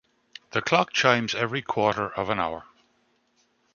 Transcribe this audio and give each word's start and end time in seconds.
The 0.53 0.63
clock 0.63 0.93
chimes 0.93 1.35
every 1.35 1.61
quarter 1.61 2.09
of 2.13 2.31
an 2.31 2.39
hour. 2.39 2.65